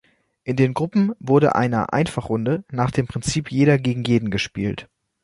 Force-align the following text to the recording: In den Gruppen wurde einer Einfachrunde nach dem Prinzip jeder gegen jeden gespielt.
In 0.43 0.55
den 0.55 0.73
Gruppen 0.73 1.13
wurde 1.19 1.53
einer 1.53 1.93
Einfachrunde 1.93 2.63
nach 2.71 2.89
dem 2.89 3.05
Prinzip 3.05 3.51
jeder 3.51 3.77
gegen 3.77 4.03
jeden 4.03 4.31
gespielt. 4.31 4.89